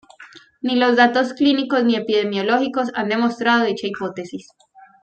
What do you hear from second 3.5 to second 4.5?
dicha hipótesis.